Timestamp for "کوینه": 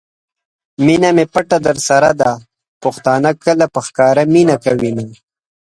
4.63-5.07